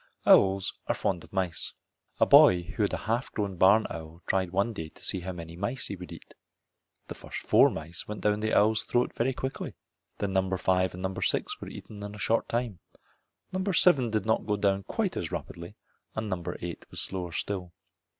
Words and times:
Owls 0.25 0.73
are 0.87 0.95
fond 0.95 1.23
of 1.23 1.31
mice. 1.31 1.73
A 2.19 2.25
boy 2.25 2.63
who 2.63 2.81
had 2.81 2.91
a 2.91 2.97
half 3.05 3.31
grown 3.33 3.55
barn 3.55 3.85
owl 3.91 4.23
tried 4.25 4.47
him 4.47 4.53
one 4.55 4.73
day 4.73 4.89
to 4.89 5.03
see 5.05 5.19
how 5.19 5.31
many 5.31 5.55
mice 5.55 5.85
he 5.85 5.95
would 5.95 6.11
eat. 6.11 6.33
The 7.05 7.13
first 7.13 7.37
four 7.41 7.69
mice 7.69 8.07
went 8.07 8.21
down 8.21 8.39
the 8.39 8.51
owl's 8.51 8.83
throat 8.83 9.13
very 9.15 9.31
quickly. 9.31 9.75
Then 10.17 10.33
number 10.33 10.57
five 10.57 10.95
and 10.95 11.03
number 11.03 11.21
six 11.21 11.61
were 11.61 11.69
eaten 11.69 12.01
in 12.01 12.15
a 12.15 12.17
short 12.17 12.49
time. 12.49 12.79
Number 13.51 13.73
seven 13.73 14.09
did 14.09 14.25
not 14.25 14.47
go 14.47 14.55
down 14.57 14.85
quite 14.85 15.15
as 15.15 15.31
rapidly 15.31 15.75
and 16.15 16.27
number 16.27 16.57
eight 16.61 16.89
was 16.89 16.99
slower 16.99 17.31
still. 17.31 17.71